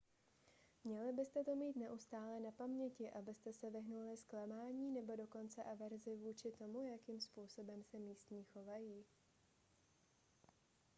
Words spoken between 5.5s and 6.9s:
averzi vůči tomu